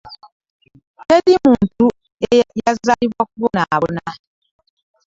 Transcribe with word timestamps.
Teri 1.07 1.33
muntu 1.45 1.85
yazaalibwa 2.61 3.23
kubonaabona. 3.31 4.05